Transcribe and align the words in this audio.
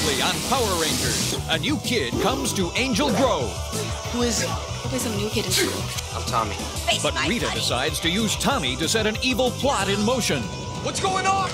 Previously 0.00 0.22
on 0.22 0.34
Power 0.48 0.80
Rangers, 0.80 1.36
a 1.50 1.58
new 1.58 1.76
kid 1.78 2.14
comes 2.22 2.54
to 2.54 2.70
Angel 2.74 3.10
Grove, 3.16 3.50
Who 4.12 4.22
is 4.22 4.40
he? 4.40 4.48
Probably 4.80 4.98
some 4.98 5.14
new 5.16 5.28
kid 5.28 5.44
in 5.44 5.50
school. 5.50 6.18
I'm 6.18 6.22
Tommy. 6.26 6.56
but 7.02 7.28
Rita 7.28 7.50
decides 7.52 8.00
to 8.00 8.08
use 8.08 8.34
Tommy 8.36 8.76
to 8.76 8.88
set 8.88 9.06
an 9.06 9.18
evil 9.22 9.50
plot 9.50 9.90
in 9.90 10.02
motion. 10.02 10.42
What's 10.84 11.00
going 11.00 11.26
on? 11.26 11.50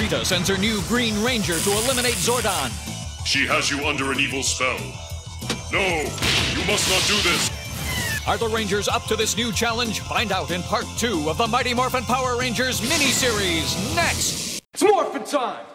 Rita 0.00 0.24
sends 0.24 0.48
her 0.48 0.56
new 0.56 0.80
Green 0.82 1.20
Ranger 1.24 1.58
to 1.58 1.70
eliminate 1.70 2.14
Zordon. 2.14 2.70
She 3.26 3.44
has 3.46 3.68
you 3.68 3.84
under 3.84 4.12
an 4.12 4.20
evil 4.20 4.44
spell. 4.44 4.78
No, 5.72 5.80
you 5.80 6.64
must 6.66 6.88
not 6.88 7.02
do 7.08 7.20
this. 7.28 7.50
Are 8.28 8.38
the 8.38 8.48
Rangers 8.48 8.86
up 8.86 9.06
to 9.06 9.16
this 9.16 9.36
new 9.36 9.50
challenge? 9.50 10.00
Find 10.00 10.30
out 10.30 10.52
in 10.52 10.62
part 10.62 10.86
two 10.96 11.28
of 11.28 11.36
the 11.36 11.48
Mighty 11.48 11.74
Morphin 11.74 12.04
Power 12.04 12.38
Rangers 12.38 12.80
miniseries 12.80 13.96
next. 13.96 14.43
It's 14.74 14.82
morphin' 14.82 15.22
time! 15.22 15.73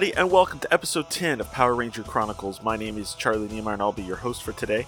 Everybody, 0.00 0.18
and 0.18 0.32
welcome 0.32 0.58
to 0.58 0.72
episode 0.72 1.10
10 1.10 1.40
of 1.40 1.52
Power 1.52 1.74
Ranger 1.74 2.02
Chronicles. 2.02 2.62
My 2.62 2.74
name 2.74 2.96
is 2.96 3.12
Charlie 3.12 3.48
Niemeyer, 3.48 3.74
and 3.74 3.82
I'll 3.82 3.92
be 3.92 4.00
your 4.00 4.16
host 4.16 4.42
for 4.42 4.52
today. 4.52 4.86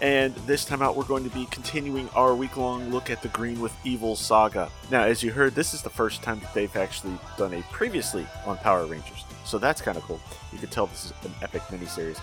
And 0.00 0.34
this 0.46 0.64
time 0.64 0.80
out, 0.80 0.96
we're 0.96 1.04
going 1.04 1.22
to 1.24 1.36
be 1.36 1.44
continuing 1.50 2.08
our 2.14 2.34
week 2.34 2.56
long 2.56 2.88
look 2.88 3.10
at 3.10 3.20
the 3.20 3.28
Green 3.28 3.60
with 3.60 3.74
Evil 3.84 4.16
saga. 4.16 4.70
Now, 4.90 5.02
as 5.02 5.22
you 5.22 5.32
heard, 5.32 5.54
this 5.54 5.74
is 5.74 5.82
the 5.82 5.90
first 5.90 6.22
time 6.22 6.40
that 6.40 6.54
they've 6.54 6.74
actually 6.76 7.18
done 7.36 7.52
a 7.52 7.60
previously 7.72 8.26
on 8.46 8.56
Power 8.56 8.86
Rangers, 8.86 9.26
so 9.44 9.58
that's 9.58 9.82
kind 9.82 9.98
of 9.98 10.04
cool. 10.04 10.18
You 10.50 10.58
can 10.58 10.70
tell 10.70 10.86
this 10.86 11.04
is 11.04 11.12
an 11.24 11.32
epic 11.42 11.60
miniseries. 11.64 12.18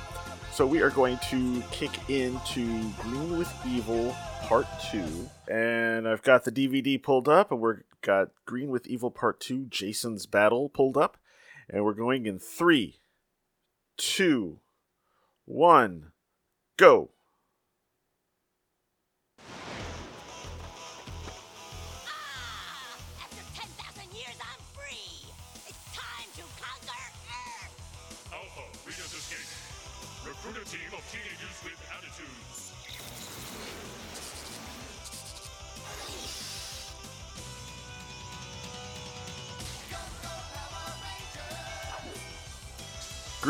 So, 0.52 0.66
we 0.66 0.82
are 0.82 0.90
going 0.90 1.20
to 1.30 1.62
kick 1.70 2.10
into 2.10 2.90
Green 3.02 3.38
with 3.38 3.54
Evil 3.68 4.16
Part 4.46 4.66
2, 4.92 5.30
and 5.48 6.08
I've 6.08 6.24
got 6.24 6.46
the 6.46 6.52
DVD 6.52 7.00
pulled 7.02 7.30
up, 7.30 7.52
and 7.52 7.62
we've 7.62 7.84
got 8.02 8.30
Green 8.48 8.72
with 8.72 8.88
Evil 8.88 9.12
Part 9.12 9.40
2 9.42 9.68
Jason's 9.70 10.26
Battle 10.26 10.70
pulled 10.70 10.98
up. 10.98 11.18
And 11.72 11.86
we're 11.86 11.94
going 11.94 12.26
in 12.26 12.38
three, 12.38 13.00
two, 13.98 14.60
one, 15.46 16.12
go. 16.78 17.12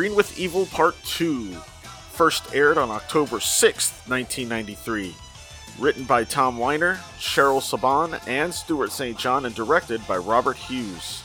Green 0.02 0.16
with 0.16 0.40
Evil 0.40 0.66
Part 0.66 0.96
2. 1.04 1.52
First 2.14 2.56
aired 2.56 2.80
on 2.80 2.90
October 2.90 3.40
6, 3.40 3.92
1993. 4.08 5.14
Written 5.78 6.06
by 6.06 6.24
Tom 6.24 6.58
Weiner, 6.58 6.96
Cheryl 7.20 7.62
Saban, 7.62 8.20
and 8.28 8.52
Stuart 8.52 8.92
St. 8.92 9.16
John, 9.16 9.46
and 9.46 9.54
directed 9.54 10.02
by 10.08 10.18
Robert 10.18 10.58
Hughes. 10.58 11.22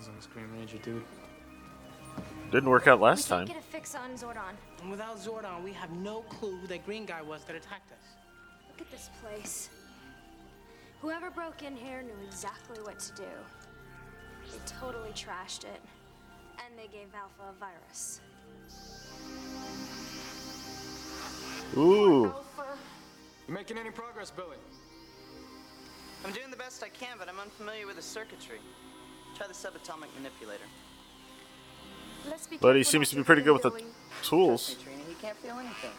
Hands 0.00 0.08
on 0.08 0.16
this 0.16 0.26
Green 0.26 0.46
Ranger 0.56 0.78
dude. 0.78 1.02
Didn't 2.50 2.68
work 2.68 2.86
out 2.86 3.00
last 3.00 3.30
we 3.30 3.36
can't 3.36 3.48
time. 3.48 3.56
get 3.56 3.64
a 3.64 3.66
fix 3.66 3.94
on 3.94 4.12
Zordon. 4.12 4.54
And 4.80 4.90
without 4.90 5.18
Zordon, 5.18 5.62
we 5.62 5.72
have 5.72 5.90
no 5.90 6.20
clue 6.22 6.56
who 6.56 6.66
that 6.68 6.84
green 6.84 7.04
guy 7.04 7.22
was 7.22 7.44
that 7.44 7.54
attacked 7.54 7.92
us. 7.92 8.16
Look 8.68 8.80
at 8.80 8.90
this 8.90 9.10
place. 9.22 9.70
Whoever 11.02 11.30
broke 11.30 11.62
in 11.62 11.76
here 11.76 12.02
knew 12.02 12.26
exactly 12.26 12.78
what 12.82 12.98
to 12.98 13.14
do. 13.14 13.30
They 14.50 14.58
totally 14.66 15.10
trashed 15.10 15.64
it. 15.64 15.80
And 16.64 16.76
they 16.76 16.88
gave 16.88 17.08
Alpha 17.14 17.50
a 17.50 17.60
virus. 17.60 18.20
Ooh. 21.76 22.34
You 23.46 23.54
making 23.54 23.78
any 23.78 23.90
progress, 23.90 24.30
Billy? 24.30 24.56
I'm 26.24 26.32
doing 26.32 26.50
the 26.50 26.56
best 26.56 26.82
I 26.82 26.88
can, 26.88 27.16
but 27.18 27.28
I'm 27.28 27.38
unfamiliar 27.38 27.86
with 27.86 27.96
the 27.96 28.02
circuitry. 28.02 28.60
Try 29.36 29.46
the 29.46 29.54
subatomic 29.54 30.08
manipulator. 30.16 30.64
Let's 32.28 32.46
be 32.46 32.58
But 32.58 32.76
he 32.76 32.82
seems 32.82 33.10
to 33.10 33.16
be 33.16 33.22
pretty 33.22 33.42
good 33.42 33.52
with 33.52 33.62
the 33.62 33.82
tools. 34.22 34.76
Me, 34.76 34.84
Trina, 34.84 35.02
he 35.08 35.14
can't 35.14 35.36
feel 35.38 35.58
anything. 35.58 35.90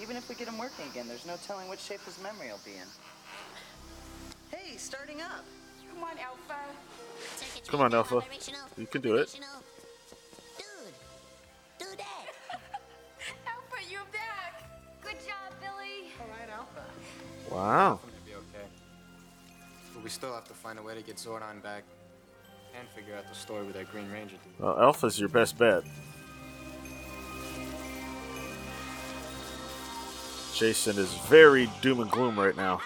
Even 0.00 0.16
if 0.16 0.28
we 0.28 0.34
get 0.34 0.48
him 0.48 0.58
working 0.58 0.86
again, 0.90 1.06
there's 1.06 1.26
no 1.26 1.36
telling 1.46 1.68
which 1.68 1.80
shape 1.80 2.00
his 2.04 2.20
memory 2.22 2.48
will 2.48 2.60
be 2.64 2.72
in. 2.72 2.88
Hey, 4.50 4.76
starting 4.76 5.20
up. 5.20 5.44
Come 5.94 6.04
on, 6.04 6.18
Alpha. 6.18 6.58
Come 7.68 7.80
on, 7.82 7.94
Alpha. 7.94 8.22
You 8.76 8.86
can 8.86 9.00
do 9.00 9.16
it. 9.16 9.38
Dude, 10.58 10.66
do 11.78 11.86
that. 11.96 12.58
Alpha, 13.46 13.90
you're 13.90 14.00
back. 14.12 14.64
Good 15.02 15.18
job, 15.26 15.52
Billy. 15.60 16.10
All 16.20 16.26
right, 16.28 16.50
Alpha. 16.52 16.84
Wow. 17.50 18.00
I'm 18.02 18.10
gonna 18.10 18.22
be 18.26 18.34
okay. 18.34 18.66
But 19.94 20.02
we 20.02 20.10
still 20.10 20.34
have 20.34 20.48
to 20.48 20.54
find 20.54 20.78
a 20.78 20.82
way 20.82 20.94
to 20.94 21.02
get 21.02 21.16
Zordon 21.16 21.62
back 21.62 21.84
and 22.78 22.88
figure 22.90 23.14
out 23.16 23.28
the 23.28 23.34
story 23.34 23.64
with 23.64 23.74
that 23.76 23.90
Green 23.90 24.10
Ranger 24.10 24.36
dude. 24.42 24.58
Well, 24.58 24.78
Alpha's 24.78 25.18
your 25.18 25.28
best 25.28 25.58
bet. 25.58 25.82
Jason 30.54 30.98
is 30.98 31.12
very 31.28 31.68
doom 31.80 32.00
and 32.00 32.10
gloom 32.10 32.38
right 32.38 32.56
now. 32.56 32.80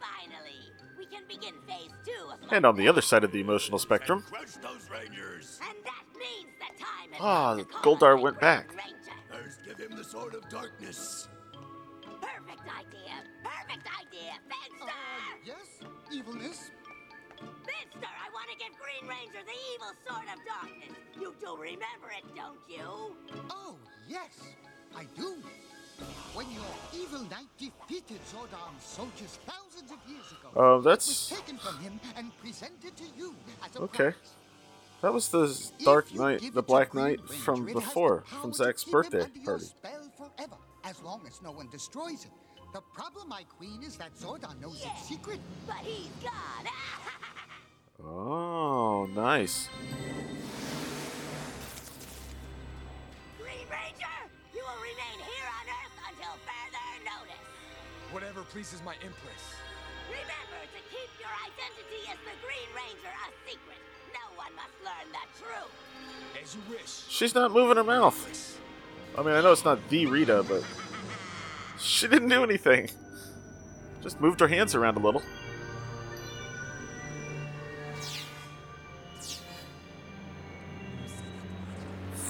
Finally, 0.00 0.56
we 0.98 1.04
can 1.06 1.22
begin 1.28 1.54
phase 1.66 1.90
two 2.06 2.12
of 2.32 2.38
And 2.52 2.64
on 2.64 2.76
the 2.76 2.88
other 2.88 3.02
side 3.02 3.24
of 3.24 3.32
the 3.32 3.40
emotional 3.40 3.78
spectrum, 3.78 4.24
Crush 4.30 4.52
those 4.62 4.88
Rangers. 4.90 5.58
And 5.68 5.76
that 5.84 6.04
means 6.18 6.48
the 6.58 6.82
time 6.82 7.12
is 7.12 7.18
Ah, 7.20 7.52
up 7.52 7.58
to 7.58 7.64
call 7.64 7.96
Goldar 7.98 8.20
went 8.20 8.40
back. 8.40 8.70
First, 9.30 9.58
give 9.66 9.78
him 9.78 9.96
the 9.96 10.04
Sword 10.04 10.34
of 10.34 10.48
Darkness. 10.48 11.28
Perfect 12.20 12.60
idea. 12.60 13.14
Perfect 13.44 13.88
idea. 14.00 14.32
Finster! 14.48 14.92
Yes, 15.44 15.80
evilness. 16.12 16.70
Finster, 18.52 18.64
to 18.66 18.70
give 18.70 18.78
Green 18.78 19.08
Ranger 19.08 19.44
the 19.44 19.58
evil 19.74 19.92
sword 20.06 20.26
of 20.32 20.38
darkness. 20.46 20.96
You 21.20 21.34
do 21.40 21.56
remember 21.56 22.10
it, 22.16 22.24
don't 22.36 22.58
you? 22.68 23.16
Oh, 23.50 23.76
yes, 24.08 24.40
I 24.96 25.04
do. 25.16 25.36
When 26.34 26.50
your 26.50 26.64
evil 26.94 27.20
knight 27.30 27.46
defeated 27.58 28.20
Zordon's 28.26 28.82
soldiers 28.84 29.38
thousands 29.46 29.90
of 29.92 29.98
years 30.10 30.26
ago, 30.32 30.50
Oh, 30.56 30.72
it 30.72 30.76
was 30.76 30.84
that's- 30.84 31.28
taken 31.28 31.58
from 31.58 31.78
him 31.78 32.00
and 32.16 32.36
presented 32.40 32.96
to 32.96 33.04
you 33.16 33.34
as 33.64 33.76
a 33.76 33.82
Okay. 33.82 34.10
prize. 34.12 34.34
that 35.02 35.12
was 35.12 35.28
the 35.28 35.70
Dark 35.84 36.12
you 36.12 36.18
Knight, 36.20 36.54
the 36.54 36.62
Black 36.62 36.94
Knight 36.94 37.20
Ranger, 37.20 37.34
from 37.44 37.68
it 37.68 37.74
has 37.74 37.74
the 37.74 37.80
before, 37.80 38.22
from 38.40 38.50
to 38.52 38.56
Zack's 38.56 38.84
birthday 38.84 39.28
party. 39.44 39.64
spell 39.64 40.10
forever, 40.16 40.56
as 40.84 41.00
long 41.02 41.26
as 41.26 41.40
no 41.42 41.50
one 41.52 41.68
destroys 41.70 42.24
it. 42.24 42.30
The 42.72 42.80
problem, 42.94 43.28
my 43.28 43.44
queen, 43.44 43.82
is 43.82 43.96
that 43.98 44.14
Zordon 44.14 44.58
knows 44.60 44.82
its 44.84 45.02
secret. 45.06 45.40
But 45.66 45.76
he's 45.78 46.08
gone. 46.22 46.66
Oh, 48.04 49.06
nice. 49.14 49.68
Green 53.38 53.66
Ranger! 53.70 54.18
You 54.52 54.60
will 54.60 54.82
remain 54.82 55.18
here 55.22 55.46
on 55.46 55.66
Earth 55.70 55.96
until 56.10 56.34
further 56.42 56.88
notice. 57.04 57.46
Whatever 58.10 58.42
pleases 58.42 58.82
my 58.84 58.94
Empress. 58.94 59.54
Remember 60.10 60.60
to 60.74 60.80
keep 60.90 61.10
your 61.20 61.30
identity 61.46 62.02
as 62.10 62.18
the 62.26 62.34
Green 62.42 62.70
Ranger 62.74 63.08
a 63.08 63.30
secret. 63.48 63.78
No 64.12 64.36
one 64.36 64.52
must 64.56 64.74
learn 64.82 65.06
the 65.12 65.24
truth. 65.38 66.42
As 66.42 66.54
you 66.56 66.62
wish. 66.68 67.06
She's 67.08 67.34
not 67.34 67.52
moving 67.52 67.76
her 67.76 67.84
mouth. 67.84 68.58
I 69.16 69.22
mean, 69.22 69.34
I 69.34 69.40
know 69.42 69.52
it's 69.52 69.64
not 69.64 69.78
the 69.90 70.06
Rita, 70.06 70.44
but 70.48 70.64
she 71.78 72.08
didn't 72.08 72.30
do 72.30 72.42
anything. 72.42 72.90
Just 74.02 74.20
moved 74.20 74.40
her 74.40 74.48
hands 74.48 74.74
around 74.74 74.96
a 74.96 75.00
little. 75.00 75.22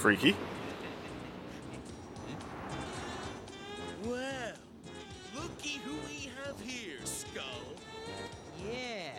Freaky. 0.03 0.35
Well, 4.03 4.51
looky 5.33 5.79
who 5.85 5.93
we 6.09 6.29
have 6.43 6.59
here, 6.59 6.97
Skull. 7.05 7.45
Yeah, 8.69 9.11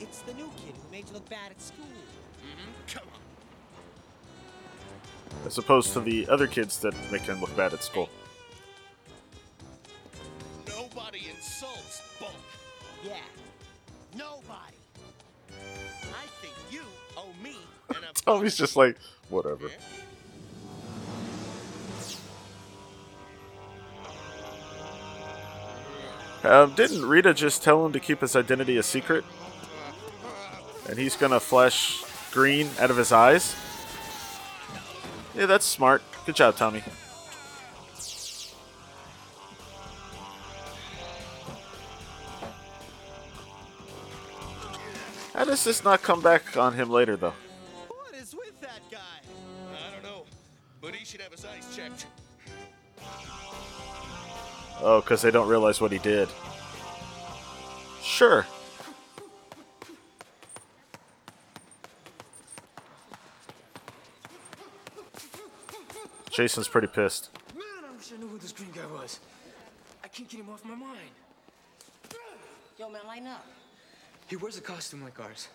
it's 0.00 0.22
the 0.22 0.32
new 0.32 0.50
kid 0.56 0.74
who 0.74 0.90
made 0.90 1.06
you 1.06 1.12
look 1.12 1.28
bad 1.28 1.50
at 1.50 1.60
school. 1.60 1.84
Mm-hmm. 1.84 2.94
Come 2.94 3.08
on. 3.12 3.20
As 5.46 5.58
opposed 5.58 5.92
to 5.92 6.00
the 6.00 6.26
other 6.30 6.46
kids 6.46 6.78
that 6.78 6.94
make 7.12 7.20
him 7.20 7.38
look 7.38 7.54
bad 7.54 7.74
at 7.74 7.84
school. 7.84 8.08
Nobody 10.66 11.26
insults 11.28 12.00
Bulk. 12.18 12.32
Yeah, 13.04 13.16
nobody. 14.16 14.78
I 15.50 16.24
think 16.40 16.54
you 16.70 16.84
owe 17.18 17.34
me 17.44 17.58
an 17.90 17.96
Tommy's 18.24 18.56
just 18.56 18.76
like, 18.76 18.96
whatever. 19.28 19.68
Um, 26.44 26.74
didn't 26.74 27.04
Rita 27.04 27.34
just 27.34 27.62
tell 27.62 27.86
him 27.86 27.92
to 27.92 28.00
keep 28.00 28.20
his 28.20 28.34
identity 28.34 28.76
a 28.76 28.82
secret? 28.82 29.24
And 30.88 30.98
he's 30.98 31.14
gonna 31.16 31.38
flash 31.38 32.02
green 32.32 32.68
out 32.80 32.90
of 32.90 32.96
his 32.96 33.12
eyes? 33.12 33.54
Yeah, 35.36 35.46
that's 35.46 35.64
smart. 35.64 36.02
Good 36.26 36.34
job, 36.36 36.56
Tommy. 36.56 36.82
How 45.32 45.44
does 45.44 45.64
this 45.64 45.82
not 45.82 46.02
come 46.02 46.20
back 46.20 46.56
on 46.56 46.74
him 46.74 46.90
later, 46.90 47.16
though? 47.16 47.34
What 47.88 48.14
is 48.14 48.34
with 48.34 48.60
that 48.60 48.80
guy? 48.90 48.98
I 49.70 49.92
don't 49.92 50.02
know, 50.02 50.24
but 50.80 50.94
he 50.94 51.04
should 51.04 51.20
have 51.20 51.32
his 51.32 51.44
eyes 51.44 51.66
checked. 51.74 52.06
Oh, 54.84 55.00
because 55.00 55.22
they 55.22 55.30
don't 55.30 55.48
realize 55.48 55.80
what 55.80 55.92
he 55.92 55.98
did. 55.98 56.28
Sure. 58.02 58.44
Jason's 66.30 66.66
pretty 66.66 66.88
pissed. 66.88 67.30
Man, 67.54 67.62
I 67.88 67.96
wish 67.96 68.12
I 68.12 68.16
knew 68.16 68.26
who 68.26 68.38
this 68.38 68.50
green 68.50 68.70
guy 68.72 68.86
was. 68.86 69.20
I 70.02 70.08
can't 70.08 70.28
get 70.28 70.40
him 70.40 70.48
off 70.48 70.64
my 70.64 70.74
mind. 70.74 71.10
Yo, 72.78 72.90
man, 72.90 73.02
line 73.06 73.26
up. 73.28 73.46
He 74.26 74.36
wears 74.36 74.56
a 74.56 74.62
costume 74.62 75.04
like 75.04 75.20
ours. 75.20 75.48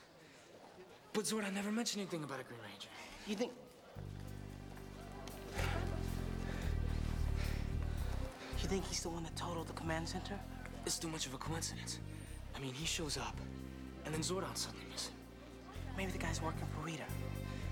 But 1.11 1.25
Zordon 1.25 1.53
never 1.53 1.71
mentioned 1.71 2.01
anything 2.01 2.23
about 2.23 2.39
a 2.39 2.43
Green 2.43 2.59
Ranger. 2.61 2.89
You 3.25 3.35
think? 3.35 3.51
You 8.61 8.67
think 8.67 8.85
he's 8.85 9.01
the 9.01 9.09
one 9.09 9.23
that 9.23 9.35
totaled 9.35 9.67
the 9.67 9.73
command 9.73 10.09
center? 10.09 10.39
It's 10.85 10.97
too 10.97 11.07
much 11.07 11.25
of 11.25 11.33
a 11.33 11.37
coincidence. 11.37 11.99
I 12.55 12.59
mean, 12.59 12.73
he 12.73 12.85
shows 12.85 13.17
up, 13.17 13.37
and 14.05 14.13
then 14.13 14.21
Zordon 14.21 14.55
suddenly 14.55 14.85
missing. 14.91 15.13
Maybe 15.95 16.11
the 16.11 16.17
guy's 16.17 16.41
working 16.41 16.65
for 16.75 16.85
Rita. 16.85 17.03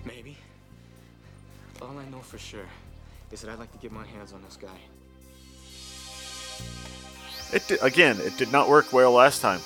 Maybe. 0.05 0.37
All 1.81 1.97
I 1.97 2.05
know 2.09 2.19
for 2.19 2.37
sure 2.37 2.67
is 3.31 3.41
that 3.41 3.49
I'd 3.49 3.59
like 3.59 3.71
to 3.71 3.77
get 3.79 3.91
my 3.91 4.05
hands 4.05 4.31
on 4.31 4.41
this 4.43 4.57
guy. 4.57 4.77
It 7.53 7.67
di- 7.67 7.85
again, 7.85 8.17
it 8.21 8.37
did 8.37 8.51
not 8.51 8.69
work 8.69 8.93
well 8.93 9.11
last 9.11 9.41
time. 9.41 9.59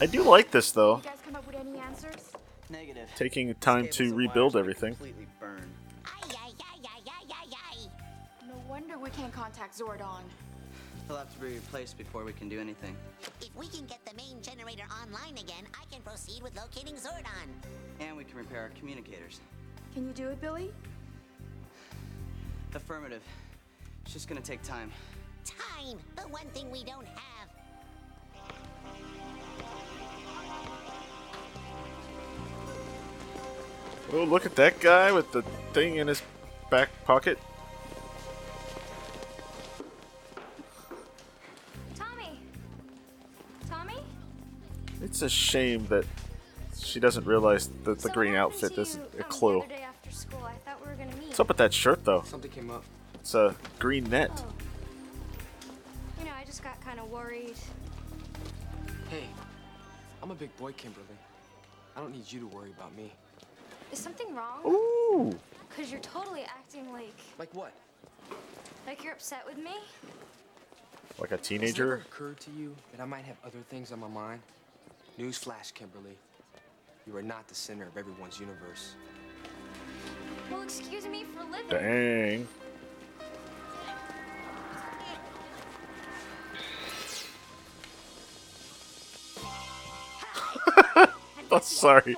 I 0.00 0.06
do 0.06 0.22
like 0.22 0.50
this 0.50 0.70
though, 0.72 1.02
taking 3.20 3.54
time 3.56 3.86
to 3.86 4.14
rebuild 4.14 4.56
everything. 4.56 4.94
Completely 4.94 5.26
burned. 5.38 5.70
No 8.48 8.54
wonder 8.66 8.98
we 8.98 9.10
can't 9.10 9.32
contact 9.32 9.78
Zordon. 9.78 10.22
He'll 11.06 11.18
have 11.18 11.30
to 11.34 11.38
be 11.38 11.48
replaced 11.48 11.98
before 11.98 12.24
we 12.24 12.32
can 12.32 12.48
do 12.48 12.58
anything. 12.58 12.96
If 13.20 13.54
we 13.54 13.68
can 13.68 13.84
get 13.84 13.98
the 14.06 14.14
main 14.16 14.40
generator 14.40 14.84
online 15.02 15.32
again, 15.32 15.64
I 15.74 15.84
can 15.92 16.00
proceed 16.00 16.42
with 16.42 16.56
locating 16.56 16.94
Zordon. 16.94 17.48
And 18.00 18.16
we 18.16 18.24
can 18.24 18.38
repair 18.38 18.62
our 18.62 18.70
communicators. 18.70 19.40
Can 19.92 20.06
you 20.06 20.14
do 20.14 20.28
it, 20.28 20.40
Billy? 20.40 20.72
Affirmative. 22.74 23.22
It's 24.04 24.14
just 24.14 24.28
gonna 24.28 24.40
take 24.40 24.62
time. 24.62 24.90
Time, 25.44 25.98
the 26.16 26.22
one 26.22 26.46
thing 26.54 26.70
we 26.70 26.84
don't 26.84 27.06
have. 27.06 27.39
Oh, 34.12 34.24
look 34.24 34.44
at 34.44 34.56
that 34.56 34.80
guy 34.80 35.12
with 35.12 35.30
the 35.30 35.42
thing 35.72 35.96
in 35.96 36.08
his 36.08 36.20
back 36.68 36.88
pocket. 37.04 37.38
Tommy! 41.94 42.40
Tommy? 43.68 44.02
It's 45.00 45.22
a 45.22 45.28
shame 45.28 45.86
that 45.86 46.04
she 46.76 46.98
doesn't 46.98 47.24
realize 47.24 47.68
that 47.84 48.00
the 48.00 48.08
So 48.08 48.12
green 48.12 48.34
outfit 48.34 48.76
is 48.78 48.96
you, 48.96 49.20
a 49.20 49.22
clue. 49.22 49.60
The 49.60 49.68
day 49.68 49.82
after 49.82 50.10
school, 50.10 50.42
I 50.42 50.54
thought 50.68 50.80
we 50.84 50.90
were 50.90 50.96
gonna 50.96 51.14
meet. 51.16 51.28
What's 51.28 51.40
up 51.40 51.48
with 51.48 51.58
that 51.58 51.72
shirt 51.72 52.04
though? 52.04 52.22
Something 52.24 52.50
came 52.50 52.70
up. 52.70 52.82
It's 53.14 53.34
a 53.34 53.54
green 53.78 54.10
net. 54.10 54.32
Oh. 54.34 54.52
You 56.18 56.24
know, 56.24 56.32
I 56.36 56.44
just 56.44 56.64
got 56.64 56.80
kind 56.80 56.98
of 56.98 57.08
worried. 57.12 57.54
Hey, 59.08 59.24
I'm 60.20 60.32
a 60.32 60.34
big 60.34 60.56
boy, 60.56 60.72
Kimberly. 60.72 61.06
I 61.96 62.00
don't 62.00 62.12
need 62.12 62.30
you 62.30 62.40
to 62.40 62.46
worry 62.48 62.72
about 62.76 62.96
me. 62.96 63.12
Is 63.92 63.98
something 63.98 64.34
wrong? 64.34 64.60
Ooh. 64.66 65.32
Cause 65.76 65.90
you're 65.90 66.00
totally 66.00 66.42
acting 66.42 66.92
like 66.92 67.14
Like 67.38 67.52
what? 67.54 67.72
like 68.86 69.04
you're 69.04 69.12
upset 69.12 69.44
with 69.46 69.56
me. 69.56 69.72
Like 71.18 71.30
a 71.32 71.36
Has 71.36 71.40
it 71.40 71.48
teenager? 71.48 71.94
occurred 71.96 72.40
to 72.40 72.50
you 72.50 72.74
that 72.92 73.00
I 73.00 73.04
might 73.04 73.24
have 73.24 73.36
other 73.44 73.58
things 73.68 73.92
on 73.92 74.00
my 74.00 74.08
mind? 74.08 74.40
Newsflash, 75.18 75.72
Kimberly. 75.74 76.16
You 77.06 77.16
are 77.16 77.22
not 77.22 77.46
the 77.48 77.54
center 77.54 77.86
of 77.86 77.96
everyone's 77.96 78.38
universe. 78.40 78.94
Well, 80.50 80.62
excuse 80.62 81.06
me 81.06 81.24
for 81.24 81.44
living. 81.44 81.68
Dang. 81.68 82.48
I'm 91.52 91.62
sorry. 91.62 92.16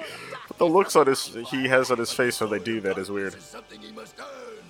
But 0.63 0.69
the 0.69 0.75
looks 0.75 0.95
on 0.95 1.09
his 1.09 1.27
he 1.51 1.67
has 1.67 1.91
on 1.91 1.99
his 1.99 2.13
face 2.13 2.41
when 2.41 2.51
they 2.51 2.61
do 2.61 2.81
that 2.83 2.97
is 2.97 3.11
weird. 3.11 3.35
Something 3.43 3.81
he 3.81 3.91
must 3.91 4.15
earn. 4.21 4.63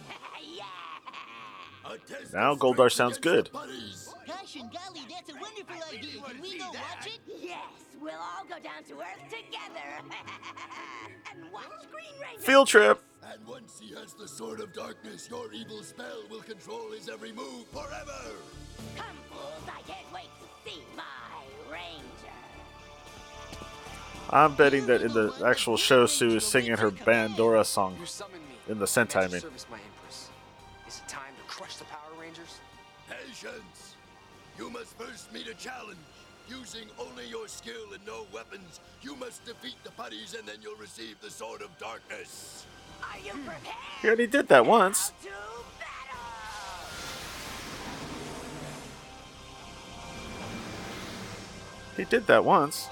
A 1.85 1.99
test 1.99 2.33
Now 2.33 2.53
of 2.53 2.61
Goldar 2.61 2.91
sounds 2.91 3.19
good. 3.19 3.51
the. 3.53 4.15
Gosh 4.27 4.57
and 4.57 4.73
golly, 4.73 5.01
that's 5.11 5.29
a 5.29 5.35
wonderful 5.35 5.77
idea. 5.93 6.23
Can 6.23 6.41
we 6.41 6.59
go 6.59 6.65
watch 6.69 7.07
it? 7.09 7.21
Yes, 7.39 7.59
we'll 8.01 8.15
all 8.15 8.45
go 8.49 8.55
down 8.55 8.85
to 8.85 8.95
Earth 9.01 9.23
together 9.29 10.17
and 11.31 11.53
watch 11.53 11.67
Green 11.93 12.07
Ranger. 12.23 12.43
Field 12.43 12.69
trip. 12.69 13.03
And 13.31 13.47
once 13.47 13.79
he 13.79 13.95
has 13.95 14.15
the 14.15 14.27
Sword 14.27 14.61
of 14.61 14.73
Darkness, 14.73 15.29
your 15.29 15.53
evil 15.53 15.83
spell 15.83 16.23
will 16.31 16.41
control 16.41 16.91
his 16.93 17.11
every 17.11 17.33
move 17.33 17.67
forever. 17.71 18.33
Come, 18.97 19.17
fools! 19.31 19.69
I 19.69 19.83
I'm 24.33 24.55
betting 24.55 24.87
that 24.87 25.03
in 25.03 25.13
the 25.13 25.33
actual 25.45 25.77
show, 25.77 26.07
Sue 26.07 26.37
is 26.37 26.45
singing 26.47 26.77
her 26.79 26.91
Bandora 26.91 27.65
song 27.67 27.97
You 28.01 28.07
summoned 28.07 28.43
me. 28.49 28.73
in 28.73 28.79
the 28.79 28.87
Sentai. 28.87 29.31
Man. 29.31 29.41
service. 29.41 29.67
Is 30.89 31.03
it 31.05 31.09
time 31.09 31.35
to 31.37 31.43
crush 31.47 31.77
the 31.77 31.85
Power 31.85 32.19
Rangers? 32.19 32.61
Patience. 33.09 33.95
You 34.59 34.71
must 34.71 34.97
first 34.99 35.33
meet 35.33 35.49
a 35.49 35.55
challenge. 35.55 35.99
Using 36.49 36.89
only 36.99 37.27
your 37.29 37.47
skill 37.47 37.93
and 37.95 38.05
no 38.07 38.27
weapons, 38.33 38.81
you 39.03 39.17
must 39.17 39.45
defeat 39.45 39.77
the 39.85 39.91
putties 39.93 40.35
and 40.39 40.47
then 40.49 40.57
you'll 40.63 40.77
receive 40.77 41.17
the 41.21 41.31
Sword 41.31 41.63
of 41.63 41.69
Darkness. 41.79 42.67
Are 43.03 43.19
you 43.19 43.33
prepared 43.33 43.61
He 44.01 44.07
already 44.09 44.27
did 44.27 44.49
that 44.49 44.65
once. 44.67 45.13
He 51.97 52.05
did 52.05 52.27
that 52.27 52.45
once. 52.45 52.89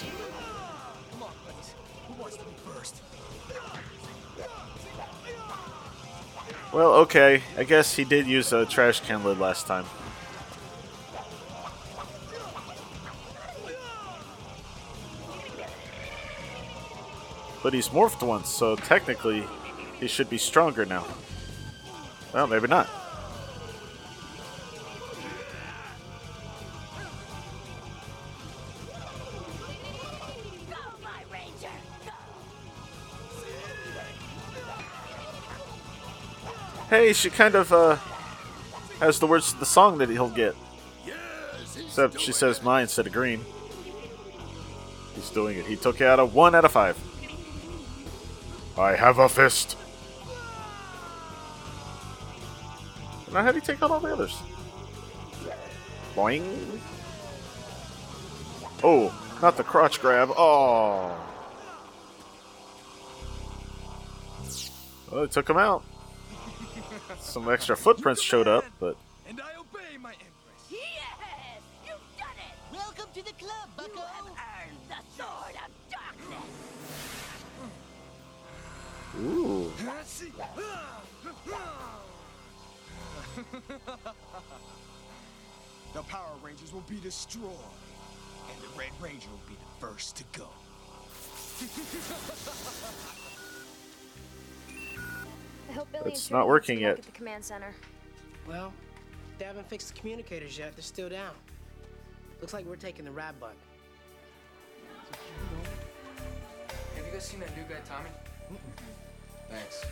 Come 0.00 1.22
on, 1.22 1.30
buddies. 1.46 1.74
Who 2.06 2.14
wants 2.20 2.36
to 2.36 2.44
be 2.44 2.50
first? 2.66 3.02
Well, 6.72 6.94
okay. 6.94 7.42
I 7.56 7.64
guess 7.64 7.96
he 7.96 8.04
did 8.04 8.26
use 8.26 8.52
a 8.52 8.66
trash 8.66 9.00
can 9.00 9.24
lid 9.24 9.38
last 9.38 9.66
time. 9.66 9.86
But 17.62 17.74
he's 17.74 17.88
morphed 17.88 18.24
once, 18.26 18.48
so 18.48 18.76
technically 18.76 19.44
he 19.98 20.06
should 20.06 20.30
be 20.30 20.38
stronger 20.38 20.84
now. 20.84 21.04
Well, 22.32 22.46
maybe 22.46 22.68
not. 22.68 22.88
Hey, 36.90 37.12
she 37.12 37.28
kind 37.28 37.54
of 37.54 37.72
uh 37.72 37.96
has 39.00 39.18
the 39.18 39.26
words 39.26 39.52
to 39.52 39.58
the 39.58 39.66
song 39.66 39.98
that 39.98 40.08
he'll 40.08 40.30
get. 40.30 40.56
Except 41.76 42.18
she 42.18 42.32
says 42.32 42.62
mine 42.62 42.82
instead 42.82 43.06
of 43.06 43.12
green. 43.12 43.44
He's 45.14 45.30
doing 45.30 45.58
it. 45.58 45.66
He 45.66 45.76
took 45.76 46.00
out 46.00 46.18
a 46.18 46.24
one 46.24 46.54
out 46.54 46.64
of 46.64 46.72
five. 46.72 46.96
I 48.78 48.94
have 48.94 49.18
a 49.18 49.28
fist. 49.28 49.76
Now 53.32 53.42
how 53.42 53.50
do 53.50 53.56
you 53.56 53.62
take 53.62 53.82
out 53.82 53.90
all 53.90 54.00
the 54.00 54.12
others? 54.12 54.36
Boing. 56.14 56.80
Oh, 58.82 59.12
not 59.42 59.56
the 59.56 59.64
crotch 59.64 60.00
grab. 60.00 60.30
Oh. 60.36 61.16
Well, 65.10 65.24
it 65.24 65.32
took 65.32 65.50
him 65.50 65.56
out. 65.56 65.82
Some 67.28 67.48
extra 67.50 67.76
footprints 67.76 68.22
showed 68.22 68.48
up, 68.48 68.64
but 68.80 68.96
And 69.28 69.38
I 69.38 69.50
obey 69.60 69.98
my 70.00 70.12
empress. 70.12 70.64
Yes! 70.70 70.80
You've 71.84 72.00
done 72.18 72.38
it! 72.38 72.54
Welcome 72.72 73.10
to 73.12 73.22
the 73.22 73.32
club, 73.32 73.68
You 73.76 73.82
have 74.00 74.24
earned 74.24 74.78
the 74.88 74.96
Sword 75.14 75.54
of 75.62 75.70
Darkness! 75.90 76.48
ooh. 79.20 79.70
the 85.92 86.02
Power 86.04 86.34
Rangers 86.42 86.72
will 86.72 86.80
be 86.88 86.98
destroyed, 87.00 87.52
and 88.50 88.58
the 88.62 88.68
Red 88.78 88.92
Ranger 89.02 89.28
will 89.28 89.42
be 89.46 89.54
the 89.54 89.86
first 89.86 90.16
to 90.16 90.24
go. 90.32 90.48
I 95.68 95.72
hope 95.72 95.90
Billy 95.92 96.12
It's 96.12 96.30
not 96.30 96.46
working 96.48 96.78
take 96.78 96.84
a 96.86 96.88
look 96.88 96.96
yet. 96.98 97.06
At 97.06 97.12
the 97.12 97.18
command 97.18 97.44
center. 97.44 97.74
Well, 98.46 98.72
they 99.38 99.44
haven't 99.44 99.68
fixed 99.68 99.94
the 99.94 100.00
communicators 100.00 100.56
yet. 100.58 100.74
They're 100.74 100.82
still 100.82 101.08
down. 101.08 101.34
Looks 102.40 102.52
like 102.52 102.64
we're 102.66 102.76
taking 102.76 103.04
the 103.04 103.10
rad 103.10 103.38
bug. 103.40 103.52
Have 106.96 107.06
you 107.06 107.12
guys 107.12 107.24
seen 107.26 107.40
that 107.40 107.54
new 107.56 107.64
guy, 107.64 107.80
Tommy? 107.86 108.10
Thanks. 109.50 109.84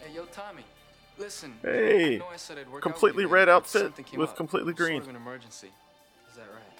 Hey, 0.00 0.14
yo, 0.14 0.24
Tommy. 0.26 0.62
Listen. 1.18 1.54
Hey, 1.62 2.16
I 2.16 2.18
know 2.18 2.26
I 2.32 2.36
said 2.36 2.58
I'd 2.58 2.66
work 2.68 2.68
out 2.68 2.74
with 2.74 2.82
completely 2.82 3.22
you, 3.24 3.28
red 3.28 3.48
outfit 3.48 3.92
with 4.16 4.30
up. 4.30 4.36
completely 4.36 4.74
Sort 4.74 4.88
green. 4.88 5.02
of 5.02 5.08
an 5.08 5.16
emergency. 5.16 5.70
Is 6.30 6.36
that 6.36 6.46
right? 6.52 6.75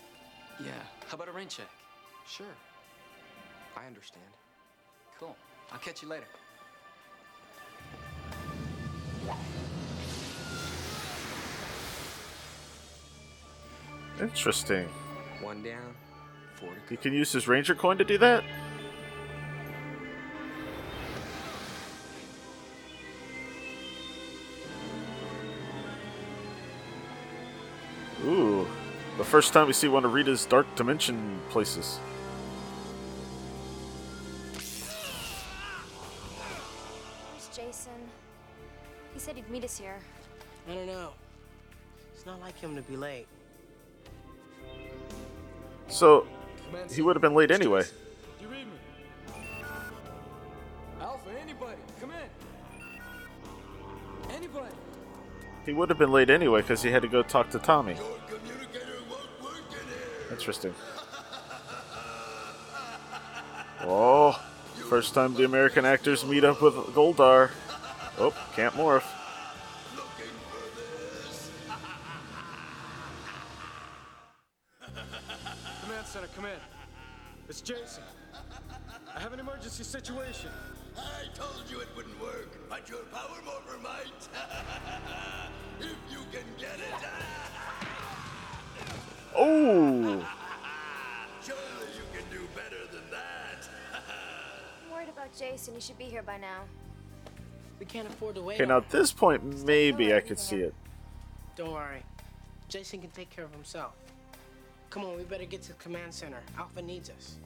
Yeah. 0.60 0.70
How 1.08 1.14
about 1.14 1.28
a 1.28 1.32
rain 1.32 1.48
check? 1.48 1.68
Sure. 2.26 2.46
I 3.76 3.86
understand. 3.86 4.24
Cool. 5.18 5.36
I'll 5.72 5.78
catch 5.78 6.02
you 6.02 6.08
later. 6.08 6.26
Interesting. 14.20 14.88
One 15.42 15.62
down, 15.62 15.94
four 16.54 16.70
to 16.70 16.76
He 16.88 16.96
can 16.96 17.12
use 17.12 17.32
his 17.32 17.46
ranger 17.46 17.74
coin 17.74 17.98
to 17.98 18.04
do 18.04 18.16
that? 18.18 18.42
First 29.26 29.52
time 29.52 29.66
we 29.66 29.72
see 29.72 29.88
one 29.88 30.04
of 30.04 30.14
Rita's 30.14 30.46
Dark 30.46 30.72
Dimension 30.76 31.40
places. 31.50 31.98
Where's 37.32 37.48
Jason? 37.48 37.92
He 39.12 39.18
said 39.18 39.34
he'd 39.34 39.50
meet 39.50 39.64
us 39.64 39.76
here. 39.76 39.98
I 40.70 40.74
don't 40.74 40.86
know. 40.86 41.10
It's 42.14 42.24
not 42.24 42.40
like 42.40 42.56
him 42.58 42.76
to 42.76 42.82
be 42.82 42.96
late. 42.96 43.26
So, 45.88 46.26
he 46.90 47.02
would 47.02 47.16
have 47.16 47.22
been 47.22 47.34
late 47.34 47.50
anyway. 47.50 47.82
You 48.40 48.46
read 48.48 48.66
me? 48.66 48.72
Alpha, 51.00 51.30
anybody, 51.42 51.76
come 52.00 52.12
in. 52.12 52.28
Anybody. 54.36 54.74
He 55.64 55.72
would 55.72 55.88
have 55.88 55.98
been 55.98 56.12
late 56.12 56.30
anyway 56.30 56.60
because 56.62 56.80
he 56.82 56.90
had 56.90 57.02
to 57.02 57.08
go 57.08 57.22
talk 57.24 57.50
to 57.50 57.58
Tommy. 57.58 57.96
Interesting. 60.30 60.74
Oh, 63.82 64.32
first 64.88 65.14
time 65.14 65.34
the 65.34 65.44
American 65.44 65.84
actors 65.84 66.24
meet 66.24 66.44
up 66.44 66.60
with 66.60 66.74
Goldar. 66.74 67.50
Oh, 68.18 68.34
can't 68.54 68.74
morph. 68.74 69.04
Jason. 95.36 95.74
you 95.74 95.80
should 95.80 95.98
be 95.98 96.04
here 96.04 96.22
by 96.22 96.38
now. 96.38 96.62
We 97.78 97.86
can't 97.86 98.08
afford 98.08 98.36
to 98.36 98.42
wait. 98.42 98.54
okay. 98.54 98.66
Now 98.66 98.78
at 98.78 98.88
this 98.90 99.12
point, 99.12 99.64
maybe 99.64 100.14
I 100.14 100.20
could 100.20 100.38
see 100.38 100.56
it. 100.56 100.74
Don't 101.56 101.72
worry. 101.72 102.02
Jason 102.68 103.00
can 103.00 103.10
take 103.10 103.30
care 103.30 103.44
of 103.44 103.52
himself. 103.52 103.92
Come 104.90 105.04
on, 105.04 105.16
we 105.16 105.24
better 105.24 105.44
get 105.44 105.62
to 105.62 105.68
the 105.68 105.74
command 105.74 106.14
center. 106.14 106.38
Alpha 106.58 106.80
needs 106.80 107.10
us. 107.10 107.36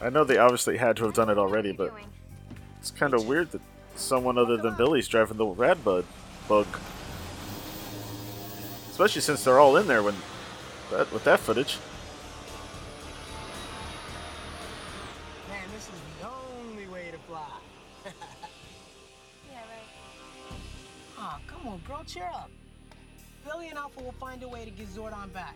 I 0.00 0.08
know 0.08 0.24
they 0.24 0.38
obviously 0.38 0.76
had 0.76 0.96
to 0.96 1.04
have 1.04 1.14
done 1.14 1.30
it 1.30 1.38
already, 1.38 1.72
but 1.72 1.92
it's 2.78 2.90
kind 2.90 3.14
of 3.14 3.26
weird 3.26 3.50
that 3.52 3.60
someone 3.96 4.38
other 4.38 4.56
than 4.56 4.74
Billy's 4.76 5.08
driving 5.08 5.36
the 5.36 5.46
rad 5.46 5.84
bud 5.84 6.04
bug. 6.48 6.66
Especially 8.90 9.20
since 9.20 9.44
they're 9.44 9.60
all 9.60 9.76
in 9.76 9.86
there 9.86 10.02
when 10.02 10.14
that 10.90 11.12
with 11.12 11.24
that 11.24 11.40
footage. 11.40 11.78
Zordon 24.94 25.32
back. 25.32 25.54